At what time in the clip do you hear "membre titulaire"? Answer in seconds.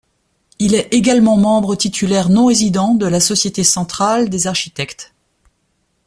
1.37-2.29